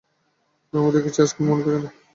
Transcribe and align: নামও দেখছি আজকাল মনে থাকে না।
নামও 0.73 0.89
দেখছি 0.95 1.19
আজকাল 1.21 1.43
মনে 1.47 1.63
থাকে 1.65 1.79
না। 1.83 1.89